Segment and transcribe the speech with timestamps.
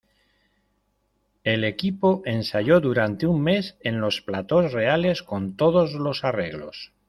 [1.43, 6.91] El equipo ensayó durante un mes en los platós reales con todos los arreglos.